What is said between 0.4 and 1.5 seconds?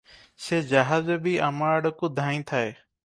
ସେ ଜାହାଜ ବି